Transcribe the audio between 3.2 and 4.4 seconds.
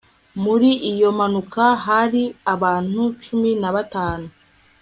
cumi na batanu